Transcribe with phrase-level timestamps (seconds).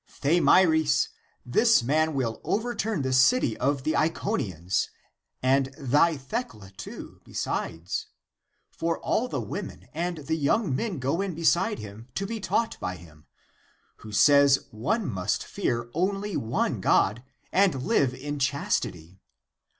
[0.09, 1.09] Thamyris!
[1.45, 4.89] this man will overturn the city of the Iconians,
[5.43, 8.07] and thy Thecla too, besides;
[8.71, 12.79] for all the women and the young men go in beside him to be taught
[12.79, 13.27] by him,
[13.97, 19.21] who says one must fear only one God and live in chastity.